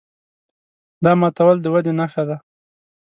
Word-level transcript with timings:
دا 1.03 1.11
ماتول 1.21 1.57
د 1.61 1.65
ودې 1.73 1.93
نښه 1.99 2.23
ده. 2.29 2.37